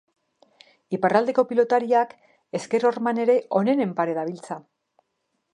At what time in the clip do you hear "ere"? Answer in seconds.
3.27-3.39